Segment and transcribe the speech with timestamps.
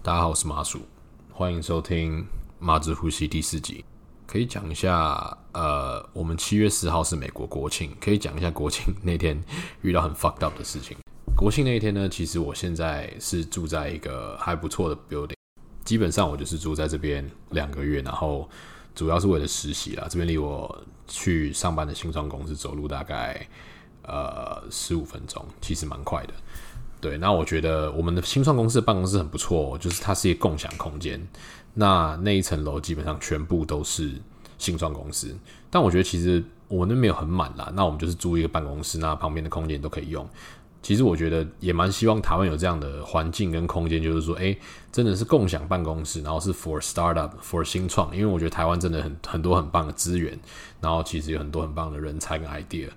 [0.00, 0.80] 大家好，我是马叔，
[1.32, 2.24] 欢迎收听
[2.60, 3.84] 马子呼吸第四集。
[4.28, 9.42] 可以讲一下，呃，我们七月十号是美国国庆，可以讲一下国庆那天
[9.82, 10.96] 遇到很 fucked up 的事情。
[11.36, 15.34] 国庆那一天呢，其实我现在是住在一个还不错的 building，
[15.84, 18.48] 基本上我就是住在这边两个月，然后
[18.94, 20.06] 主要是为了实习啦。
[20.08, 23.46] 这边离我去上班的新创公司走路大概
[24.04, 26.34] 呃十五分钟，其实蛮快的。
[27.00, 31.24] 对，那我觉得我们的新创公司的办公室很不错，就是它是一个共享空间。
[31.74, 34.14] 那那一层楼基本上全部都是
[34.58, 35.32] 新创公司，
[35.70, 37.70] 但我觉得其实我们那没有很满啦。
[37.72, 40.28] 那我们就是租一个办公室，那旁边的空间都可以用。
[40.82, 44.56] 其实我觉得也蛮希望台湾有这样的环境跟空间，就是说，哎，
[44.90, 50.36] 真的是共享办公室，然后是 for startup for 新创，因为我觉得台湾真的很很多很棒的资源，
[50.80, 52.88] 然后其实有很多很棒的人才跟 idea。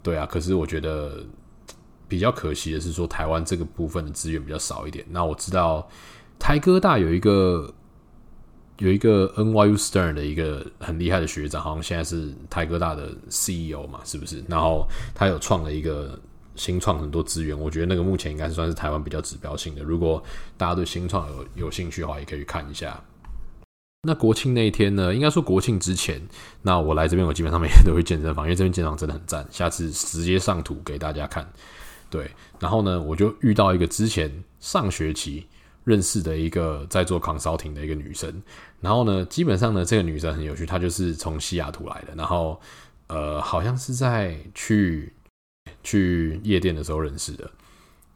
[0.00, 1.24] 对啊，可是我觉得。
[2.08, 5.04] 比较可惜的是，说台湾这个部分的资源比较少一点。
[5.10, 5.88] 那我知道
[6.38, 7.72] 台哥大有一个
[8.78, 14.42] 有一个 NYU Stern 的一个很厉害的学长，好像现在是台哥大的 CEO 嘛，是不是？
[14.48, 16.18] 然后他有创了一个
[16.54, 19.82] 新创很多资源，我觉得那个目前应该是算是台湾比较指标性的。
[19.82, 20.22] 如果
[20.56, 23.00] 大家对新创有有兴趣的话，也可以看一下。
[24.02, 26.22] 那国庆那一天呢，应该说国庆之前，
[26.62, 29.44] 那我来这边，我基本上每天都会健身房，因为这边健身房真的很赞。
[29.50, 31.44] 下次直接上图给大家看。
[32.10, 35.46] 对，然后呢，我就遇到一个之前上学期
[35.84, 38.42] 认识的一个在做康少婷的一个女生，
[38.80, 42.58] 然后呢，基本上呢，这个女生很有趣，她就是从西雅图来的，然后
[43.08, 45.12] 呃，好像是在去
[45.82, 47.50] 去夜店的时候认识的，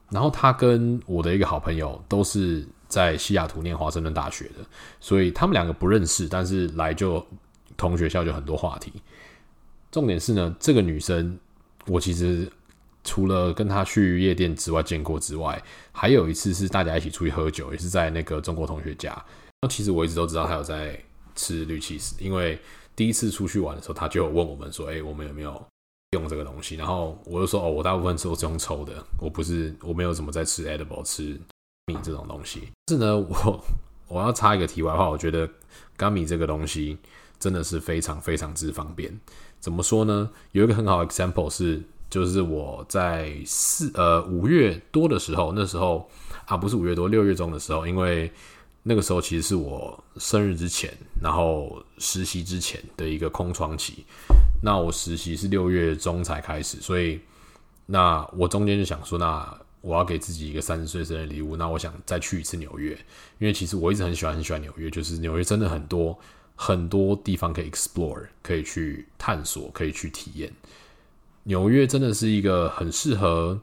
[0.09, 4.65] 然后她跟我的一个好朋友都是在西雅图念华盛顿大学的，
[5.01, 7.23] 所以他们两个不认识，但是来就
[7.77, 8.91] 同学校就很多话题。
[9.91, 11.39] 重点是呢，这个女生
[11.87, 12.51] 我其实。
[13.05, 19.13] 除了跟他去夜店之外见过之外，还有一次是大家一起出去喝酒，也是在那个中国同学家。
[19.61, 20.99] 那其实我一直都知道他有在
[21.35, 22.59] 吃绿气死，因为
[22.95, 25.61] 第一次出去玩的时候，他就问我们说：“哎、我们有没有
[26.13, 31.41] 用这个东西？”然后我就说：“哦，我大部分时候是用抽的，我不是我没有怎么在吃 edible 吃
[31.87, 32.69] 米这种东西。
[32.89, 33.65] ”是呢，我
[34.07, 35.49] 我要插一个题外话，我觉得
[35.99, 36.99] gummy 这个东西
[37.41, 39.19] 真的是非常非常之方便。
[39.59, 40.31] 怎么说呢？
[40.53, 41.83] 有一个很好的 example 是。
[42.13, 46.07] 就是我在四呃五月多的时候，那时候
[46.45, 48.31] 啊不是五月多，六月中的时候，因为
[48.83, 54.05] 那个时候其实是我生日之前，然后实习之前的一个空窗期。
[54.63, 57.19] 那我实习是六月中才开始，所以
[57.87, 62.93] 那我中间就想说，那我要给自己一个三十岁生日礼物，那我想再去一次纽约，
[63.39, 66.19] 因为其实我一直很喜欢很喜欢纽约，就是纽约真的很多
[66.55, 70.53] 很多地方可以 explore，可以去探索，可以去体验。
[71.45, 73.61] 纽约真的是一个很适合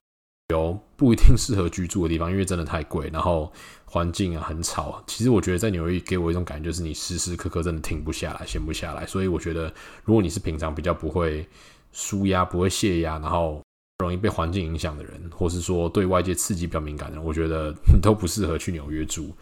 [0.50, 3.52] 有不一定适合居住的地方，因为真的太贵，然后
[3.86, 5.02] 环境啊很吵。
[5.08, 9.06] 其实我觉得在纽约给我一种感觉，就是你时时刻刻真的停不下来，闲不下来。
[9.06, 9.74] 所以我觉得，
[10.04, 11.48] 如果你是平常比较不会
[11.94, 13.62] 舒压、不会泄压，然后
[14.00, 19.34] 容易被环境影响的人，或是说对外界刺激比较敏感的人，我觉得你 都不适合去纽约住。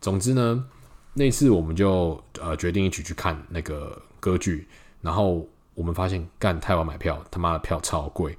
[0.00, 0.64] 总之呢，
[1.12, 4.66] 那次我们就呃决定一起去看那个歌剧，
[5.00, 5.48] 然后。
[5.74, 8.36] 我们发现干太晚买票，他妈的票超贵，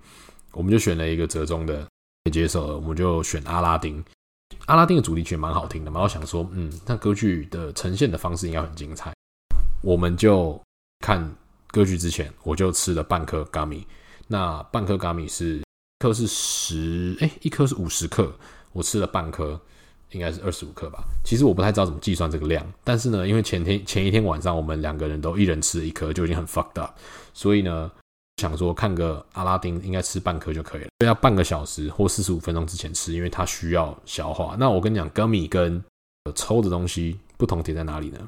[0.51, 4.03] 我们就选了一个折中的，可以接受了，我们就选阿拉丁。
[4.67, 9.13] 阿拉丁的主题曲蛮好听的嘛，我想说，嗯，那歌剧的呈现的方式应该很精彩。
[9.81, 10.59] 我们就
[10.99, 11.35] 看
[11.67, 13.85] 歌剧之前，我就吃了半颗咖米
[14.27, 15.63] 那半颗咖米是一
[15.99, 18.33] 颗是十，哎，一颗是五十克，
[18.71, 19.59] 我吃了半颗。
[20.15, 21.03] 应该是二十五克吧。
[21.23, 26.91] 其实我不太知道怎么计算这个量，但是呢，因为前天前一天晚上我们两个人都一人吃了一颗，就已经很 fucked up，
[27.33, 27.91] 所以呢，
[28.37, 30.87] 想说看个阿拉丁应该吃半颗就可以了。
[31.05, 34.55] 要半个小时或四十五分钟之前吃，因为它需要消化。
[34.57, 35.83] 那我跟你讲，gummy 跟
[36.33, 38.19] 抽的东西不同点在哪里呢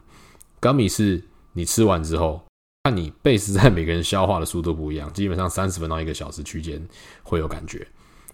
[0.61, 1.23] ？gummy 是
[1.53, 2.41] 你吃完之后，
[2.83, 6.85] 看你贝斯在每个人消化的速度不一样，基本上三十分钟到一个小时区间
[7.23, 7.87] 会有感觉。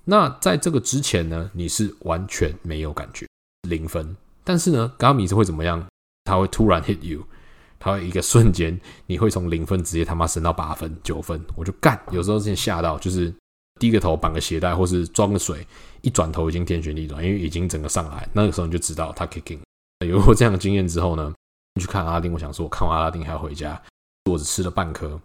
[0.06, 3.25] 那在这个之前呢，你是完全没有感觉。
[3.69, 5.85] 零分，但是呢，gummy 是会怎么样？
[6.26, 7.26] 它会突然 hit you，
[7.79, 11.99] 它会一个瞬间，你会从零分直接他妈升到八分、九分，我就干。
[12.11, 13.34] 有时候先吓到，就是
[13.79, 15.66] 低个头绑个鞋带，或是装个水，
[16.02, 19.59] 一转头已经天旋地转，因为已经整个上来，那个时候你就知道它 kicking。
[20.05, 21.34] 有过这样的经验之后呢，
[21.76, 23.82] 你去看阿拉丁，我想说，我看完阿拉丁还要回家，
[24.29, 25.20] 我只吃了半颗，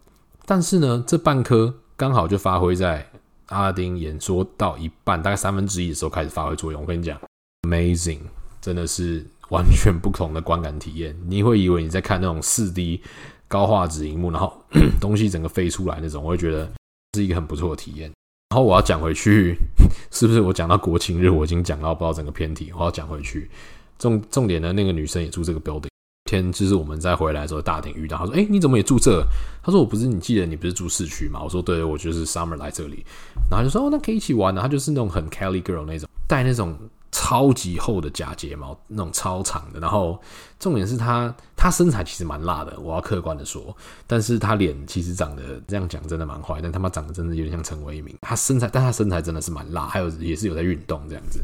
[0.47, 3.11] 但是呢，这半颗刚好就发挥在
[3.47, 6.81] 阿拉丁演说到一半，大概三分之一的时候开始发挥作用。
[6.81, 7.21] 我跟你讲。
[7.63, 8.21] Amazing，
[8.61, 11.17] 真的是完全不同的观感体验。
[11.27, 13.01] 你会以为你在看那种四 D
[13.47, 14.53] 高画质荧幕，然后
[15.01, 16.71] 东西整个飞出来那种，我会觉得
[17.15, 18.11] 是一个很不错的体验。
[18.51, 19.55] 然后我要讲回去，
[20.11, 23.51] 是不是我讲到国庆日，我已经讲到不知道整个偏题，我要讲回去。
[23.99, 25.89] 重重点的，那个女生也住这个 building。
[26.25, 29.27] 天就是我们在回来的时候，大厅遇到，他说：“哎，你怎么也住这？”
[29.65, 33.03] 他说：“我不是，你记得你不是住市区吗？”我说：“对，我就是 summer 来这里。”
[33.51, 36.79] 然后就说：“哦，那可以一起玩。”呢。”她就是那种很 Kelly girl 那种，戴那种
[37.11, 39.81] 超级厚的假睫毛，那种超长的。
[39.81, 40.21] 然后
[40.59, 43.77] 重点是他，他身材其实蛮辣的，我要客观的说。
[44.07, 48.17] 但是他脸其实长得这样讲真的蛮坏，但他妈长得真的有点像陈为民。
[48.21, 51.41] 他身材，但他身材真的是蛮辣，还有也是有在运动这样子。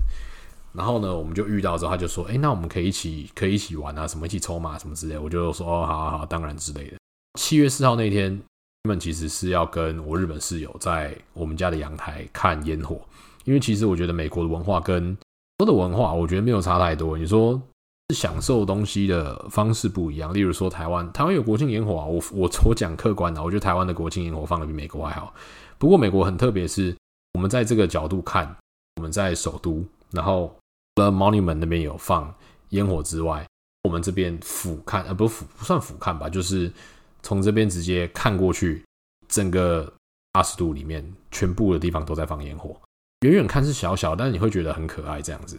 [0.73, 6.97] 然后呢，我们就遇到之后，他就说：“哎，那我们可以一起，可以一起玩啊，什么一起抽嘛什么之类。”我就说：“哦，好好好，当然之类的。”
[7.39, 8.37] 七月四号那天，
[8.83, 13.01] 他们其实是要跟我日本室友在我们家的阳台看烟火，
[13.45, 15.17] 因为其实我觉得美国的文化跟
[15.59, 17.17] 说的文化，我觉得没有差太多。
[17.17, 17.61] 你说
[18.09, 25.33] 是享受东西的方式不一样，例如说台湾，台湾有国庆烟火啊，我我我讲客观的，我觉得台湾的国庆烟火放的比美国还好。
[25.79, 26.97] 不过美国很特别，是
[27.35, 28.56] 我们在这个角度看，
[28.97, 30.55] 我们在首都，然后。
[30.97, 32.33] 除了 Monument 那边有放
[32.69, 33.45] 烟火之外，
[33.83, 36.73] 我们这边俯瞰，呃，不俯不算俯瞰吧，就是
[37.21, 38.85] 从这边直接看过去，
[39.27, 39.93] 整个
[40.31, 42.81] 八十度里面，全部的地方都在放烟火。
[43.25, 45.59] 远远看是小小，但是你会觉得很可爱这样子。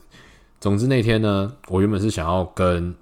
[0.59, 2.93] 总之那天呢，我原本是想要跟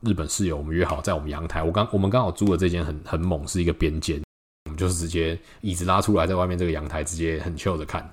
[0.00, 4.20] 日本室友，我们约好在我们阳台，我刚我们刚好租的这间很很猛，是一个边间，
[4.64, 8.12] 我们就是直接椅子拉出来，在外面这个阳台直接很 chill 的看。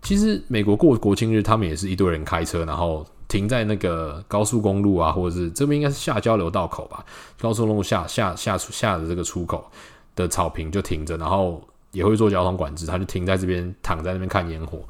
[0.00, 7.04] 其实美国过国庆日，他们也是一堆人开车，然后停在那个高速公路啊，或者是这边应该是下交流道口吧，
[7.38, 9.70] 高速公路下下下下的这个出口
[10.16, 11.62] 的草坪就停着，然后
[11.92, 14.80] 也会做交通管制，他就停在这边，躺在那边看烟火。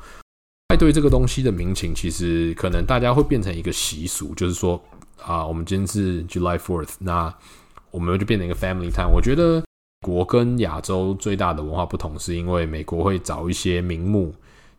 [0.68, 4.82] 派对这个东西的民情，其实可能大家会变成一个习俗，就是说
[5.22, 7.34] 啊，我们今天是 July Fourth，那
[7.90, 9.10] 我们就变成一个 Family Time。
[9.12, 9.64] 我觉得
[10.00, 14.34] 国跟亚洲最大的文化不同，是因为美国会找一些名目。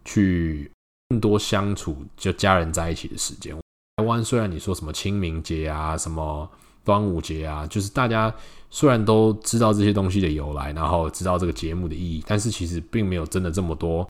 [0.07, 0.69] 去
[1.09, 3.57] 更多相处，就家人在一起的时间。
[3.95, 6.47] 台湾虽然你说什么清明节啊，什么
[6.83, 8.31] 端午节啊，就是大家
[8.69, 14.07] 虽然都知道这些东西的由来，然后知道这个节目的意义，但是其实并没有真的这么多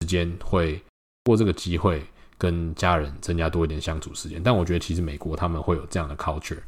[0.00, 0.80] 时间会
[1.24, 2.02] 过这个机会
[2.36, 4.42] 跟家人增加多一点相处时间。
[4.42, 6.58] 但我觉得其实美国他们会有这样的 culture，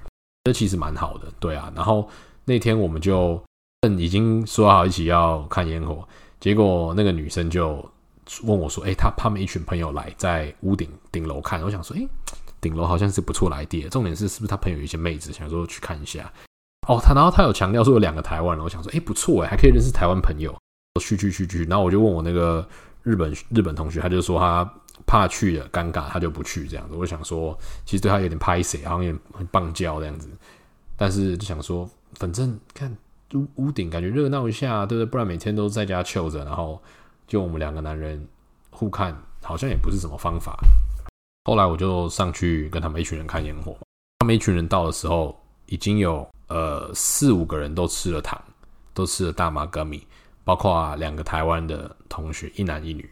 [0.45, 1.73] 这其实蛮好的，对啊。
[1.75, 2.09] 然后
[2.45, 3.43] 那天我们就
[3.99, 6.07] 已经说好一起要看烟火，
[6.39, 7.85] 结果那个女生就。
[8.45, 12.09] 问我说：“哎、欸，他他们一群朋友来在屋顶顶楼看，我想说，哎、
[12.61, 13.89] 顶楼好像是不错来的。
[13.89, 16.33] 重点是，是不是他朋友有一些妹子想说去看一下？
[16.87, 20.57] 哦，他然后他有强调说有两个台湾人，我想说，哎、不错哎，还可以认识台湾朋友。
[21.01, 22.65] 去去去去，然后我就问我那个
[23.03, 24.69] 日本日本同学，他就说他
[25.07, 26.95] 怕去了尴尬，他就不去这样子。
[26.95, 30.29] 我想说，其实对他有点拍谢，好像有点很棒叫这样子。
[30.97, 32.97] 但是就想说，反正看
[33.35, 35.07] 屋屋顶感觉热闹一下，对不对？
[35.11, 36.81] 不然每天都在家 chill 着，然后。”
[37.31, 38.27] 就我们两个男人
[38.71, 40.59] 互看，好像也不是什么方法。
[41.45, 43.77] 后来我就上去跟他们一群人看烟火。
[44.19, 48.37] 他们一群人到的时候，已经有呃四五个人都吃了糖，
[48.93, 50.05] 都吃了大麻歌米
[50.45, 53.09] 包括两个台湾的同学，一男一女。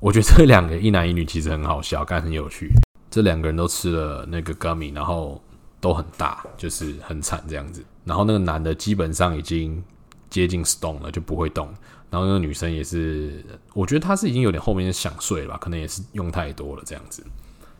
[0.00, 2.70] 我觉得这两个一男一女其实很好笑，但很有趣。
[3.10, 5.42] 这两个人都吃了那个 gummy，然后
[5.80, 7.84] 都很大，就是很惨这样子。
[8.04, 9.82] 然后那个男的基本上已经
[10.28, 11.66] 接近 stone 了，就不会动。
[12.10, 13.44] 然后那个女生也是，
[13.74, 17.24] 我觉得她是已经有点后面想睡了吧，可能也是用太多了这样子。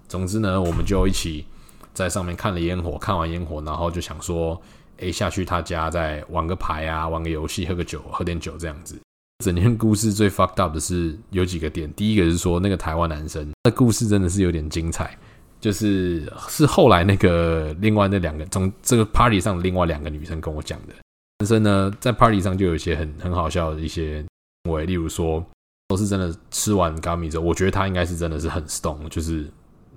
[0.08, 1.44] 总之呢，我们就一起
[1.94, 4.60] 在上面看了烟火，看完烟火，然后就想说，
[4.98, 8.98] 哎，下去他家再玩个牌啊，玩个游戏，喝个酒，喝点酒这样子。
[9.44, 15.18] 整件故事最 fucked up 的是有几个点，第一个是说那个台湾男生，那故事真的是有点精彩，
[15.60, 20.94] 就是是后来那个另外那两个从这个 party 上的另外两个女生跟我讲的。
[21.40, 24.24] 男生呢，在 party 上就有一些很很好笑的一些
[24.62, 25.44] 行为，例如说，
[25.88, 29.50] 都是真的吃完 gummy 之后，我觉得他应该是真的是很 stone，就是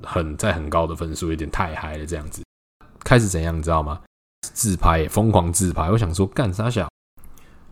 [0.04, 2.44] 很在很高的分数，有点太嗨了这样子。
[3.04, 4.02] 开始怎样，你知道吗？
[4.42, 5.90] 自拍，疯狂自拍。
[5.92, 6.88] 我想说，干啥小？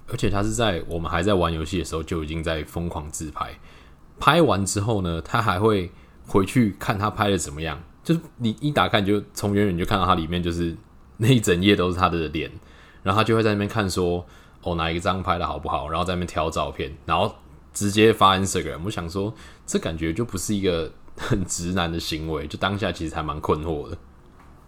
[0.07, 3.53] 而且他是在我们还在玩游戏的时候就已经在疯狂自拍。
[4.19, 5.91] 拍完之后呢，他还会
[6.27, 7.81] 回去看他拍的怎么样。
[8.03, 10.75] 就是你一打开，你就从远远就看到他里面就是
[11.17, 12.51] 那一整页都是他的脸。
[13.01, 14.25] 然后他就会在那边看说，
[14.61, 17.33] 哦，哪一张拍的好不好，然后在那边挑照片，然后
[17.73, 18.79] 直接发 Instagram。
[18.85, 19.33] 我想说，
[19.65, 23.97] 这感觉就不是一个很直男的行为，就当下其实还蛮困惑的。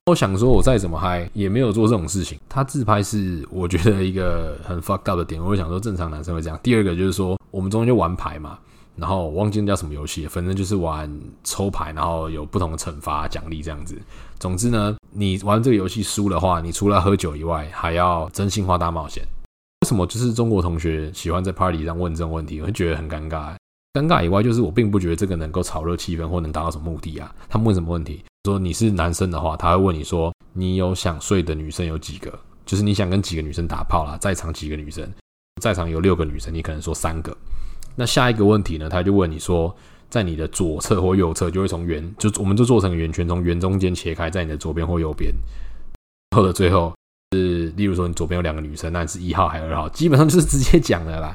[0.08, 2.40] 我想说，我再怎么嗨也没有做这种事情。
[2.48, 5.44] 他自拍是我觉得一个很 fuck up 的点。
[5.44, 6.60] 我想说，正常男生会这样。
[6.62, 8.60] 第二个就是说，我们中间就玩牌嘛。
[8.96, 11.12] 然后忘记那叫什么游戏，反正就是玩
[11.44, 13.94] 抽牌，然后有不同的惩罚奖励这样子。
[14.40, 19.22] 总之呢，你玩这个游戏输的话，你除了喝酒以外，还要真心话大冒险。
[19.86, 22.60] 为什么就是中国同学喜欢在 party 上问这种问题？
[22.60, 23.54] 我会觉得很尴尬。
[23.94, 27.32] 尴尬以外，就是我并不觉得这个能够炒热气氛或能达到什么目的啊。
[27.48, 28.24] 他们问什么问题？
[28.46, 32.34] 说你是男生的话，他会问你说，你有想睡的女生有几个？
[32.66, 35.08] 就是你想跟几个女生打炮啦，在场几个女生？
[35.62, 37.38] 在场有六个女生，你可能说三个。
[37.96, 38.90] 那下一个问题呢？
[38.90, 39.74] 他就问你说，
[40.10, 45.32] 在你的左侧或右侧，就会从圆，就我们就做成圆圈，从圆中间切开，在你的左边或右边。
[46.36, 46.92] 后的最后
[47.36, 49.90] 是，例如说你左边有两个女生，那你是一号还是二号？
[49.90, 51.34] 基本上就是直接讲了啦。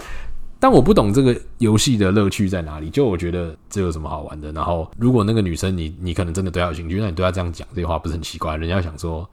[0.58, 4.52] 但我不懂这个游戏的乐趣在哪里，就我觉得这有什么好玩的？
[4.52, 8.56] 然后如果那个女生你你可能真的对她有兴趣，那你对她这样讲这些话不是很奇怪？
[8.56, 9.28] 人家想说，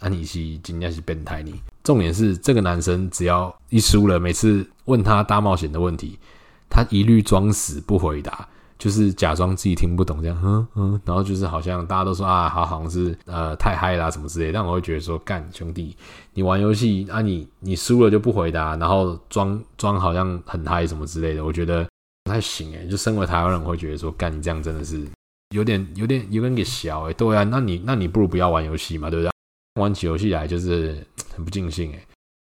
[0.00, 1.54] 那你是今天是变态你。
[1.82, 6.18] 重点是这个男生只要一输了，每次问他大冒险的问题，
[6.70, 8.48] 他一律装死不回答。
[8.78, 15.96] 就是假装自己听不懂这样，嗯嗯，然后就是好像大家都说啊，好好像是呃太嗨啦什么之类，但我会觉得说，干兄弟，
[16.34, 21.86] 你玩游戏啊你，你输了就不回答，然后装装好像很嗨什么之类的，我觉得
[22.24, 22.86] 不太行诶。
[22.88, 25.06] 就身为台湾人，我会觉得说，干你这样真的是
[25.54, 27.12] 有点有点有点给小诶。
[27.14, 29.30] 对啊，那你那你不如不要玩游戏嘛，对不对？
[29.80, 31.04] 玩起游戏来就是
[31.34, 31.98] 很不尽兴诶。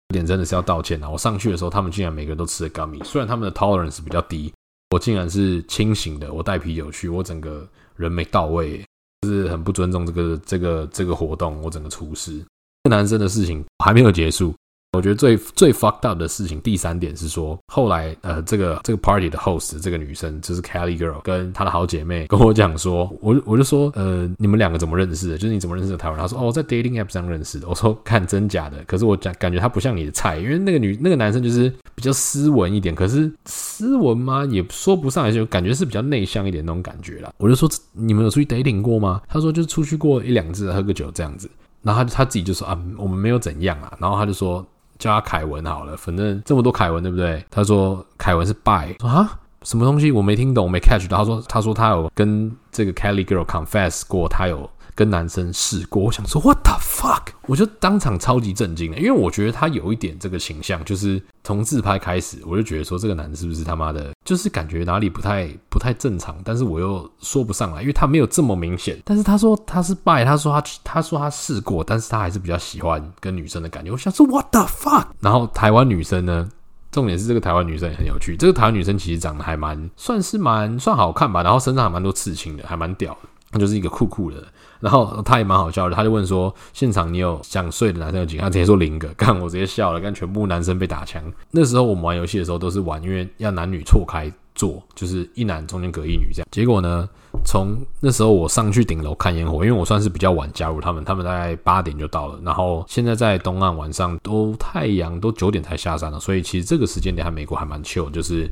[0.09, 1.09] 有点真的是要道歉啊！
[1.09, 4.53] 我上去的时候，他们竟然每个人都吃了 gummy，虽然他们的 tolerance 比较低。
[4.93, 8.79] 我竟然是清醒的，我带啤酒去，我整个人没到位，
[9.21, 12.39] 就是很不尊重这个这个这个活动，我整个厨师。
[12.83, 14.53] 这男生的事情还没有结束。
[14.93, 25.37] 我觉得最最 fucked up 的事情，第三点是说，后来呃，这个这个 party 的 host 这个女生就是 Kelly Girl，跟她的好姐妹跟我讲说，我我就说，呃，你们两个怎么认识的？
[25.37, 26.23] 就是你怎么认识的台湾人？
[26.23, 27.67] 她说，哦，在 dating app 上认识的。
[27.67, 28.83] 我说，看真假的。
[28.85, 34.45] 可是我讲感觉她不像你的菜，因为那个女那个男生就是比较斯文一点，可是斯文吗？
[34.51, 37.33] 也说不上来，就感觉是比较内向一点那种感觉啦。
[37.39, 39.23] 我就说，你们有出去 dating 过吗？
[39.27, 41.49] 他说，就出去过一两次，喝个酒这样子。
[41.81, 43.91] 然后他他自己就说啊，我们没有怎样啊。
[43.99, 44.63] 然后他就说。
[44.99, 47.43] 叫他凯文好了，反正这么多凯文，对不对？
[47.49, 51.17] 他说凯文是 by，说啊，什么东西我没听懂，我没 catch 到。
[51.17, 54.69] 他说他说他有跟这个 Kelly Girl confess 过，他有。
[54.95, 68.99] 跟男生试过，我想说 What the fuck，我就当场超级震惊的，因为我觉得他有一点这个形象，就是从自拍开始，我就觉得说这个男的是不是他妈的，就是感觉哪里不太不太正常，但是我又说不上来，因为他没有这么明显。
[69.03, 73.91] 但是他说他是拜他说他他说他试过，但是他还是比较喜欢跟女生的感觉。
[73.91, 76.47] 我想说 What the fuck，然后台湾女生呢，
[76.91, 84.43] 重点是这个台湾女生也很有趣，这个台湾女生其实长得还蛮算是蛮算好看吧，然后身上还蛮多刺青的，还蛮屌的，她就是一个酷酷的。
[84.79, 91.23] 然后他也蛮好笑的，他就问说：“现场你有想睡的男生有几个？”他直接说零个， 干我直接笑了，干全部男生被打枪。
[91.51, 96.47] 那时候我们玩游戏的时候都是玩，因为要男女错开坐，就是一男中间隔一女这样。
[96.51, 97.07] 结果呢，
[97.45, 102.37] 从那时候我上去顶楼看烟火，因为我算是比较晚加入他们，他们大概八点就到了。
[102.43, 108.51] 然后现在在东岸晚上都太阳都九点才下山了，所以其实这个时间点还美国还蛮秀就是。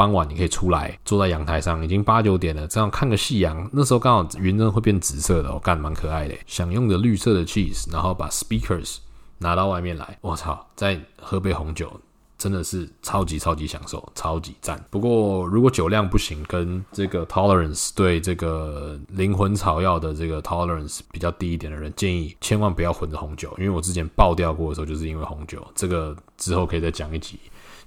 [0.00, 3.68] 傍晚你可以出来坐在阳台上，已经八九点了，这样看个夕阳。
[3.70, 6.34] 那时候刚好云呢会变紫色的，我干蛮可爱的。
[6.46, 8.96] 享用着绿色的 cheese，然后把 speakers
[9.36, 12.00] 拿到外面来，我操，再喝杯红酒，
[12.38, 14.82] 真的是超级超级享受，超级赞。
[14.88, 25.62] 不过如果酒量不行，跟这个 tolerance 对这个灵魂草药的这个 tolerance 比较低一点的人，建议千万不要混着红酒，因为我之前爆掉过的时候就是因为红酒。
[25.74, 27.38] 这个之后可以再讲一集。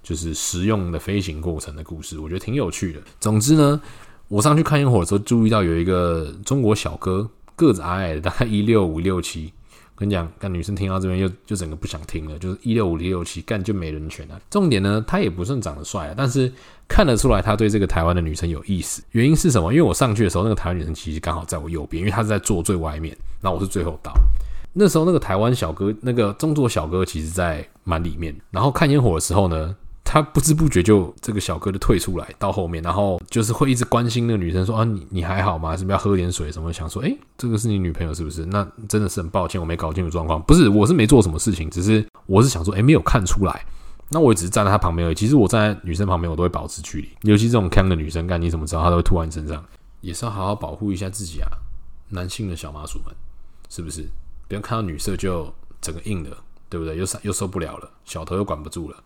[0.03, 2.99] 就是实用的飞行过程的故事，我觉得挺有趣的。
[3.19, 3.81] 总之呢，
[4.27, 9.51] 我上去看烟火的时候，注意到有一个中国小哥，个子矮矮的，大概 一六五六七。
[9.95, 14.41] 跟你讲，干女生听到这边又就整个不想听了，就是一六五六七，干就没人权了。
[14.49, 16.51] 重点呢，他也不算长得帅啊，但是
[16.87, 19.03] 看得出来他对这个台湾的女生有意思。
[19.11, 19.71] 原因是什么？
[19.71, 24.11] 因为我上去的时候，那个台湾女生其实刚好在我右边，因为她是在坐最外面，那我是最后到。
[24.73, 28.35] 那时候那个台湾小哥，那个中国小哥，其实在蛮里面。
[28.49, 29.75] 然后看烟火的时候呢。
[30.03, 35.75] 他不知不觉就这个小哥就退出来到后面，然后就是会一直关心那个女生说啊，你你还好吗？
[35.75, 36.71] 是不是要喝点水什么？
[36.71, 38.45] 想说诶，这个是你女朋友是不是？
[38.45, 40.41] 那真的是很抱歉，我没搞清楚状况。
[40.43, 43.65] 不是，我是没做什么事情，只是我是想说诶，没有看出来。
[44.09, 45.15] 那我也只是站在他旁边而已。
[45.15, 47.09] 其实我站在女生旁边，我都会保持距离。
[47.21, 49.63] 尤其这种锵的女生，干你怎么知道她都会吐在你身上？
[50.01, 51.47] 也是要好好保护一下自己啊，
[52.09, 53.15] 男性的小麻薯们，
[53.69, 54.07] 是不是？
[54.47, 56.37] 不要看到女色就整个硬了，
[56.69, 56.95] 对不对？
[56.97, 58.97] 又又受不了了，小头又管不住了。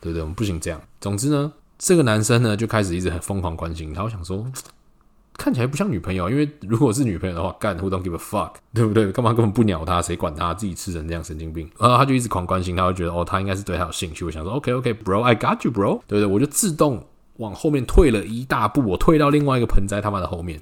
[0.00, 0.22] 对不对？
[0.22, 0.80] 我们不行这样。
[1.00, 4.02] 总之呢，这个男生呢就开始一直很疯狂关心他。
[4.02, 4.44] 我想说，
[5.38, 9.12] 看起来不像女朋友，因为如果是女朋友的话，干 Who don't give a fuck，对不对？
[9.12, 10.02] 干嘛根本不鸟他？
[10.02, 10.52] 谁管他？
[10.52, 11.70] 自己吃成这样，神经病。
[11.78, 14.24] 然后他就一直狂关心他，会觉得哦，他应该是对他有兴趣。
[14.24, 16.26] 我想说，OK OK bro，I got you bro，对不对？
[16.26, 20.60] 我就自动往后面退了一大步，我退到另外一个盆栽他妈的后面。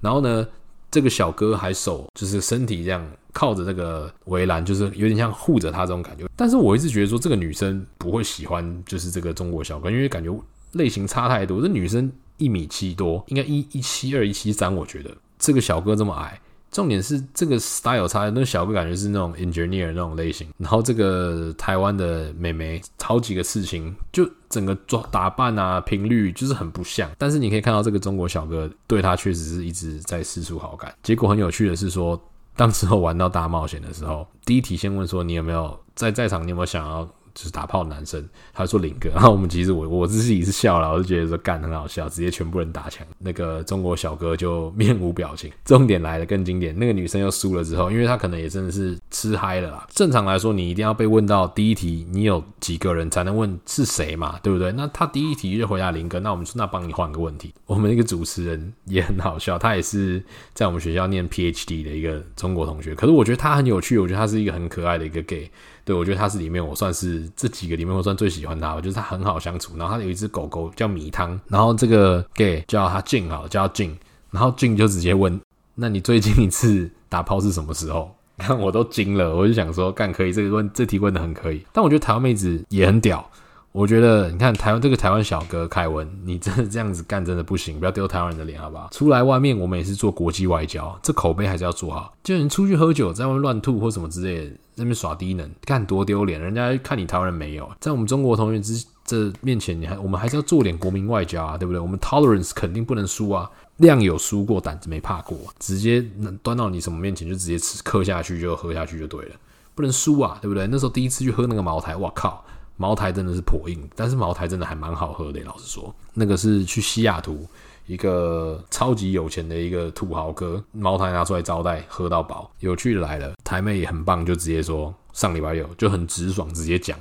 [0.00, 0.46] 然后呢，
[0.90, 3.04] 这个小哥还手就是身体这样。
[3.34, 6.24] 靠着这个围栏，就是有点像护着他这种感觉。
[6.34, 10.34] 但是我一直觉得说，这个女生不会喜欢，就是这个中国小哥，因为感觉
[10.72, 11.60] 类型差太多。
[11.60, 14.74] 这女生一米七多，应该一一七二、一七三。
[14.74, 27.10] 我觉得这个小哥这么矮，重点是这个 style 差，那小哥感觉是那种 engineer 那种类型，然后这个台湾的妹妹好几个事情，就整个装打扮啊频率就是很不像。
[27.18, 30.92] 但是你可以看到这个中国小哥对他确实是一直在释出好感。
[31.02, 32.20] 结果很有趣的是说，
[32.56, 37.08] 当时候玩到大冒险的时候，第一题先问说你有没有在在场，你有没有想要？
[37.34, 45.50] 就是打炮的男生，他说林哥，然后我们其实我我自己是笑了，我就觉得说干很好笑，直接全部人打枪，那个中国小哥就面无表情。
[45.64, 49.86] 重点来了，更经典，那个女生又输了之后，因为她可能也真的是吃嗨了啦。
[49.92, 54.70] 正常来说，你一定要被问到第一题，你有几个人才能问是谁嘛，对不对？
[54.72, 57.52] 那他第一题就回答林哥，那我们说那帮你换个问题。
[57.66, 60.22] 我们那个主持人也很好笑，他也是
[60.52, 65.50] 在我们学校念 PhD 的一个中国同学，可是我觉得他很有趣，我觉得他是一个很可爱的一个 gay。
[65.84, 69.76] 对，我觉得他是里面我算是这几个里面我算最喜欢他，我觉得他很好相处。
[69.76, 73.96] 然后他有一只狗狗叫米汤，然后这个 gay 叫他静好，叫他静，
[74.30, 75.38] 然后静就直接问：
[75.74, 78.14] 那你最近一次打炮是什么时候？
[78.38, 81.64] 看 我都惊了，我就想说干可以，这个问这题问的很可以。
[81.72, 83.30] 但我觉得台湾妹子也很屌。
[83.74, 88.88] 我觉得你看台湾这个台湾小哥凯文，你真的这样子干真的不行，不要丢台湾人的脸好不好？
[88.92, 92.14] 出来外面我们也是做国际外交，这口碑还是要做好。
[92.22, 96.40] 就你出去喝酒，在外面乱吐或什么之类的，在那边耍低能，干多丢脸！
[96.40, 101.80] 人家看你台湾人没有，在我们中国同学之这面前，你还我们还是要做点国民外交啊，对不对？
[101.80, 109.34] 我们 tolerance 肯定不能输啊，量有输过，胆子没怕过，直接能端到你什么面前就直接吃嗑下去就喝下去就对了，
[109.74, 110.64] 不能输啊，对不对？
[110.68, 112.44] 那时候第一次去喝那个茅台，哇靠！
[112.76, 115.40] 茅台真的是破硬，但是茅台真的还蛮好喝的。
[115.42, 117.46] 老实说，那个是去西雅图
[117.86, 122.50] 一个超级有钱的一个土豪哥，茅台拿出来招待，喝到饱。
[122.60, 126.98] 有趣的来了，台妹也很棒，就直接说上礼拜六就很直爽，直接讲。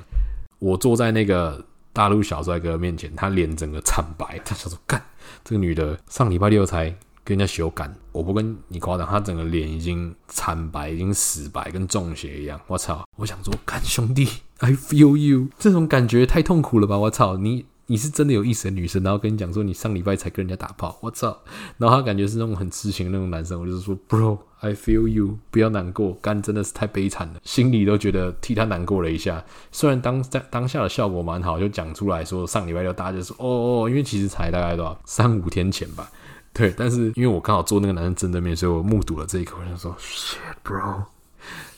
[0.59, 5.03] 我坐在那个大陆小帅哥面前，他脸整个惨白，他想说干
[5.43, 6.95] 这个女的上礼拜六才。
[7.23, 12.59] 跟人家修改，我不跟你夸张，他整个脸已经惨白，已经死白，跟中邪一样。
[12.67, 13.07] 我操！
[13.15, 14.27] 我想说，干兄弟
[14.59, 16.97] ，I feel you，这种感觉太痛苦了吧？
[16.97, 17.37] 我操！
[17.37, 21.37] 你你是真的有意思的女生，然后跟你讲说你上礼拜才跟人家打炮，我操！
[21.77, 29.43] 然后他感觉是那种很痴情的那种男生，我就说，Bro，I feel you，不要难过，干真的是太悲惨了，心里都觉得替他难过了一下。
[29.71, 33.47] 虽然当在当下的效果蛮好，就讲出来说上礼拜六大家就说哦
[33.83, 36.09] 哦，因为其实才大概多少三五天前吧。
[36.55, 41.05] 对，但是因为我刚好坐那个男生正对面，所以我目睹了这一刻，我想说：“Shit, bro，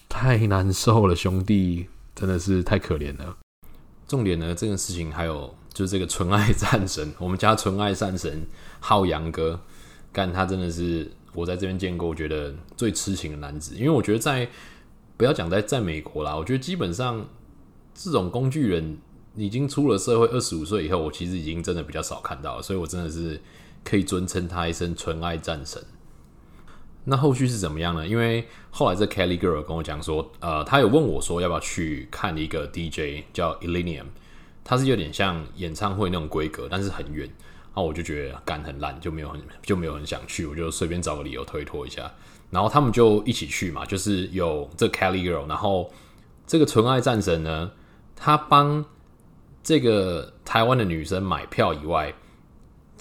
[0.10, 3.38] 太难受了，兄弟，真的是太可怜了。”
[4.06, 8.46] 重点呢，这件事情还有就是这个纯爱战神，我们家纯爱战神
[8.82, 9.58] 浩洋哥，
[10.12, 13.76] 干他真的是我在这边见过，我觉得最痴情的男子。
[13.76, 14.46] 因为我觉得在
[15.16, 17.26] 不要讲在在美国啦，我觉得基本上
[17.94, 18.98] 这种工具人
[19.38, 23.40] 已经出了社会，二十五岁以后，我其实已经真的比较少看到了，所以我真的是。
[23.86, 25.82] 可以尊称他一声纯爱战神。
[27.08, 28.08] 那后续是怎么样呢？
[28.08, 34.06] 因为后来这 Kelly Girl 跟我讲说，呃，他有问我说要不要去看一个 DJ 叫 Illenium，
[34.64, 37.28] 他是有点像演唱会那种规格，但是很远。
[37.28, 42.12] 然后我就觉得干很烂，就没有很就没有很想去，我就随便找个理由推脱一下。
[42.50, 45.94] 然后他们就一起去嘛，就是有这 Kelly Girl，然后
[46.48, 47.72] 这个纯爱战神呢，
[48.16, 48.84] 他帮
[49.62, 52.16] 这个台湾的女生买票以外。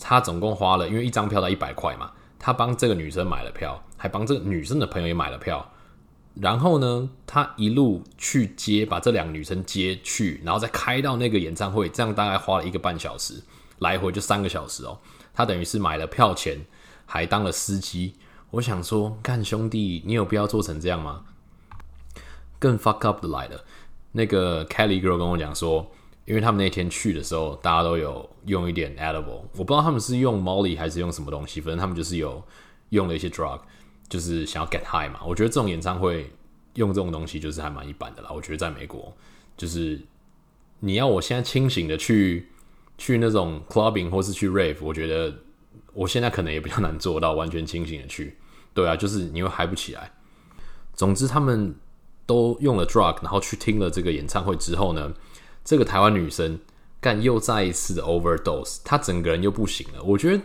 [0.00, 5.70] 他总共花了，因为一张票才一百块嘛，他帮这个女生买了票，还帮这个女生的朋友也买了票。
[6.34, 13.40] 然后呢，他一路去接，把这两个女生接去，然后再开到那个演唱会，这样大概花了一个半小时，
[13.78, 14.98] 来回就三个小时哦。
[15.32, 16.60] 他等于是买了票钱，
[17.06, 18.14] 还当了司机。
[18.50, 21.22] 我想说，干兄弟，你有必要做成这样吗？
[22.58, 23.64] 更 fuck up 的来了，
[24.12, 25.90] 那个 Kelly girl 跟我讲说。
[26.26, 32.42] 因为他们那天去的时候，大家都有用一点 edible，我不知道他们是用 Molly 还是用什么东西，反正他们就是有
[32.90, 33.60] 用了一些 drug，
[34.08, 35.20] 就是想要 get high 嘛。
[35.26, 36.30] 我觉得这种演唱会
[36.74, 38.30] 用这种东西就是还蛮一般的啦。
[38.32, 39.14] 我觉得在美国，
[39.56, 40.00] 就是
[40.80, 42.48] 你要我现在清醒的去
[42.96, 45.34] 去那种 clubbing 或是去 rave，我觉得
[45.92, 48.36] 我现在可能也比较难做到完全清醒的去。
[48.72, 50.10] 对啊，就是你会嗨不起来。
[50.94, 51.74] 总之他们
[52.26, 55.12] 都用了 drug，然后去听了这个演唱会之后呢，
[55.64, 56.58] 这个台湾女生
[57.00, 60.02] 干又再一次的 overdose，她整个人又不行了。
[60.02, 60.42] 我觉得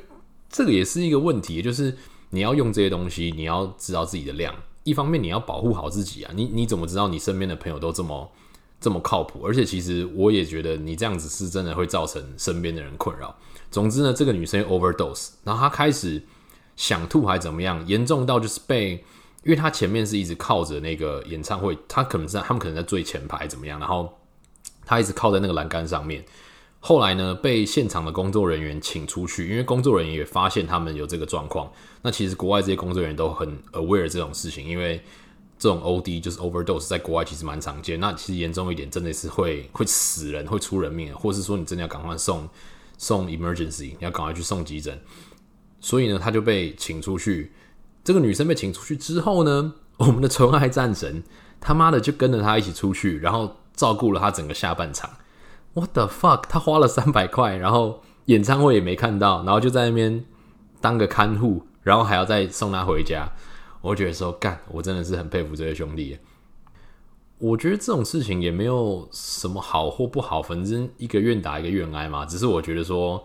[0.50, 1.98] 这个也是一个问题，就是
[2.30, 4.56] 你要用这些东西，你要知道自己的量。
[4.84, 8.32] 一方面你要保护好自己啊，你你怎么知道你身边的朋友都这么
[8.80, 9.46] 这么靠谱？
[9.46, 13.36] 而且其实我也觉得你这样子是真的会造成身边的人困扰。
[13.70, 16.24] 总之呢，这个女生 overdose，然后她开始
[16.76, 18.94] 想吐还怎么样，严重到就是被，
[19.44, 24.19] 因为她前面是一直靠着那个演唱会，她可能在他们可能在最前排怎么样，然后。
[24.90, 26.26] 他一直靠在那个栏杆上面，
[26.80, 31.72] 后来呢，被现场的工作人员请出去，因为工作人员也发现他们有这个状况。
[32.02, 35.00] 那其实国外这些工作人员都很 aware 这种事情，因为
[35.60, 38.00] 这种 OD 就是 overdose，在国外其实蛮常见。
[38.00, 42.50] 那其实严重一点，真的是会会死人，会出人命，或是说你真的要赶快送
[42.98, 45.00] 送 emergency，你要赶快去送急诊。
[45.80, 47.52] 所以呢，他就被请出去。
[48.04, 51.24] 这个女生被请出去之后呢，我们的纯爱战神
[51.62, 55.10] 他妈的就跟着他一起出去，然后照顾了他整个下半场。
[55.74, 56.44] What the fuck？
[56.50, 60.26] 他花了三百块，然后演唱会也没看到，然后就在那边
[60.82, 63.32] 当个看护，然后还要再送他回家。
[63.80, 66.20] 我觉得说，干，我真的是很佩服这些兄弟。
[67.38, 72.26] 我觉得这种事情也没有什么好或不好，反正一个愿打一个愿挨嘛。
[72.26, 73.24] 只是我觉得说，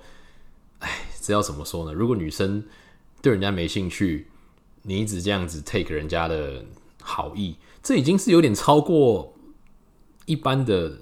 [0.79, 0.89] 哎，
[1.21, 1.93] 这要怎么说呢？
[1.93, 2.63] 如果女生
[3.21, 4.29] 对人家没兴趣，
[4.83, 6.65] 你一直这样子 take 人家的
[7.03, 9.34] 好意，这已经是有点超过
[10.27, 10.93] 一般的。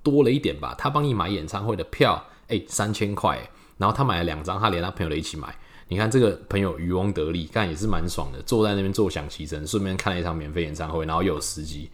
[0.00, 3.38] 多了一点吧，他帮你买演唱会的票，哎，三千块，
[3.76, 5.54] 然后他买了两张，他连他朋友的一起买。
[5.88, 11.90] 你看这个朋友渔翁得利，干也是蛮爽的，坐在那边坐享其成，顺便看了一场免费演唱会，然后又有司机。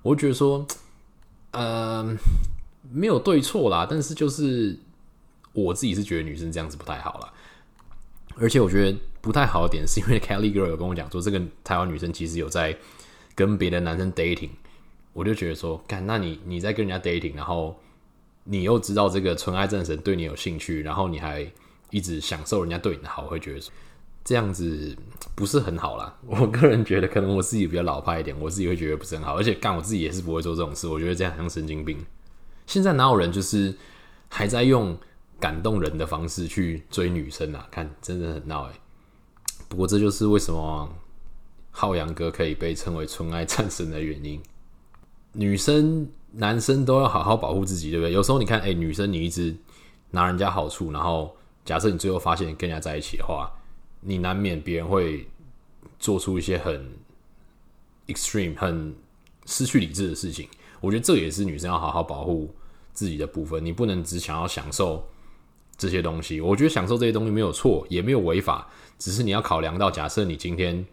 [0.00, 0.66] 我觉得说，
[1.50, 2.16] 呃，
[2.90, 4.78] 没有对错啦，但是就是
[5.52, 7.30] 我自己是觉得女生这样子不太好啦。
[8.36, 12.74] 而且我觉得不太好的点是因为 Kelly Girl 有跟我讲说，这个台湾女生其实有在
[13.34, 14.50] 跟别的男生 dating。
[15.18, 17.76] 我就觉得说，干，那你你在跟人家 dating，然后
[18.44, 21.44] 你又知道这个纯爱战神对你有兴趣，然后你还
[21.90, 23.60] 一直享受人家对你的好，会觉得
[24.24, 24.96] 这样子
[25.34, 26.16] 不是很好啦。
[26.24, 29.36] 我个人觉得，可能我自己比较老派一点，我自己会觉得不是很好。
[29.36, 31.98] 而且干，我自己也是不会做这种事，我觉得这样很像神经病。
[32.68, 33.74] 现在哪有人就是
[34.28, 34.96] 还在用
[35.40, 37.66] 感动人的方式去追女生啊？
[37.72, 38.74] 看，真的很闹哎。
[39.68, 40.88] 不过这就是为什么
[41.72, 44.40] 浩洋哥可以被称为纯爱战神的原因。
[45.32, 48.12] 女生、男生都要好好保护自己，对不对？
[48.12, 49.54] 有时候你看，哎、女生你一直
[50.10, 53.50] 拿人家好处，然后假设你最后发现跟人家在一起的话，
[54.00, 55.28] 你难免别人会
[55.98, 56.90] 做出一些很
[58.06, 58.94] extreme、很
[59.46, 60.48] 失去理智的事情。
[60.80, 62.52] 我觉得这也是女生要好好保护
[62.92, 63.64] 自己的部分。
[63.64, 65.06] 你不能只想要享受
[65.76, 66.40] 这些东西。
[66.40, 70.84] 我觉得享受这些东西没有错，也没有违法，只是你要考量到，假设你今天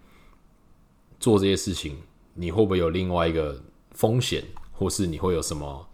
[1.19, 1.97] 做这些事情，
[2.33, 3.63] 你会不会有另外一个？
[3.95, 5.87] 风险，或是你会有什么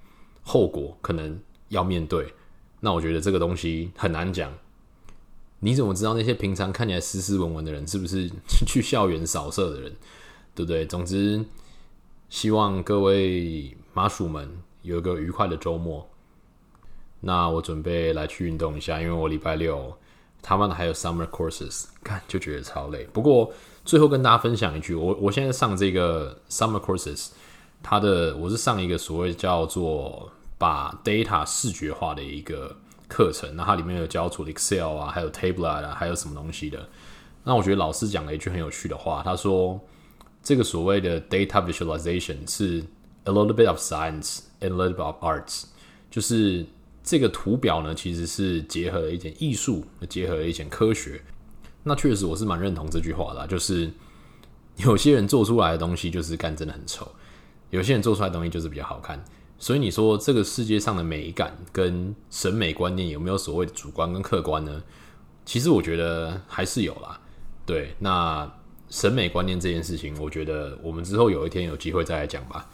[0.43, 2.33] 后果可能要面对？
[2.81, 4.51] 那我觉得这个东西很难讲。
[5.59, 8.27] 你怎么知道那些平常看起来斯斯文文的人，是不是
[8.65, 9.95] 去校园扫射的人？
[10.55, 10.83] 对不对？
[10.87, 11.45] 总之，
[12.29, 14.49] 希望各位麻薯们
[14.81, 16.09] 有一个愉快的周末。
[17.19, 19.95] 那我准备来去运动一下，因为我礼拜六
[20.41, 23.07] 他妈的还有 summer courses，看就觉得超累。
[23.13, 23.53] 不过
[23.85, 27.29] 最后跟大家分享一句，我我现在上这个 summer courses。
[27.83, 32.75] 他的我是上一个所谓叫做把 data 视觉化的一个
[33.07, 36.87] 课程，那它里面有教出 Excel 啊，还有 Tableau 啊，还有什么东西的。
[37.43, 39.79] 那我觉得老师讲了一句很有趣的话，他说
[40.43, 42.83] 这个所谓的 data visualization 是
[43.23, 45.63] a little bit of science and a little bit of arts，
[46.09, 46.65] 就是
[47.03, 51.21] 这个图表呢其实是结合了一点艺术，结合了一点科学。
[51.83, 53.91] 那确实我是蛮认同这句话的，就是
[54.77, 57.11] 有些人做出来的东西就是干真的很丑。
[57.71, 59.23] 有些人做出来的东西就是比较好看，
[59.57, 64.83] 所以你说这个世界上的美感跟审美观念有没有所谓的主观跟客观呢？
[65.45, 67.19] 其实我觉得还是有啦。
[67.65, 68.51] 对，那
[68.89, 72.69] 审美观念这件事情，我觉得我们之后有一天有机会再来讲吧。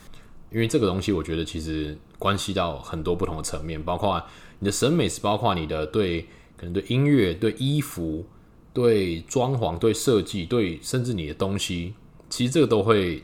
[0.51, 4.21] 因为这个东西，我觉得其实关系到很多不同的层面，包括
[4.57, 6.21] 你的审美是包括你的对
[6.55, 8.25] 可能对音乐、对衣服、
[8.73, 11.93] 对装潢、对设计、对甚至你的东西，
[12.29, 13.23] 其实这个都会。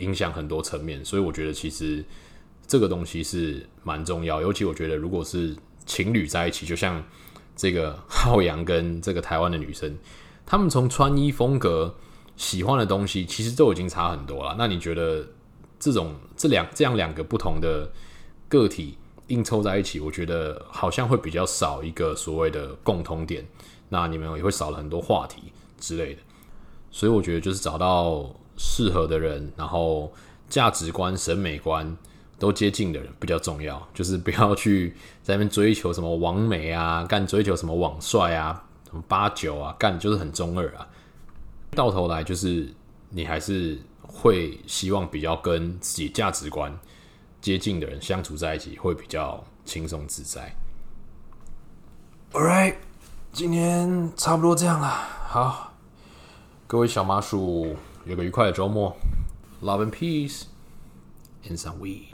[0.00, 2.04] 影响很多层面，所以我觉得其实
[2.66, 4.40] 这个东西是蛮重要。
[4.40, 5.54] 尤其我觉得，如果是
[5.86, 7.02] 情侣在一起，就像
[7.54, 9.96] 这个浩洋跟这个台湾的女生，
[10.46, 11.94] 他们从穿衣风格、
[12.36, 14.56] 喜欢的东西，其实都已经差很多了。
[14.58, 15.26] 那你觉得
[15.78, 17.90] 这种这两这样两个不同的
[18.48, 18.96] 个体
[19.28, 23.46] 硬凑在一起，我觉得好像会比较少一个所谓的共通点，
[23.88, 26.20] 那你们也会少了很多话题之类的。
[26.90, 28.34] 所以我觉得就是找到。
[28.62, 30.12] 适合的人，然后
[30.50, 31.96] 价值观、审美观
[32.38, 33.88] 都接近的人比较重要。
[33.94, 40.86] 就是不要去在那边追求什么完美啊，干追求什么网帅啊，什么八九啊，干就是很中二啊。
[41.70, 42.68] 到头来就是
[43.08, 46.78] 你还是会希望比较跟自己价值观
[47.40, 50.54] 接近的人相处在一起，会比较轻松自在。
[52.32, 52.74] All right，
[53.32, 54.86] 今天差不多这样了。
[54.88, 55.72] 好，
[56.66, 57.74] 各位小麻薯。
[58.05, 58.95] 有个愉快的周末，
[59.61, 60.43] Love and peace
[61.47, 62.08] and some weed.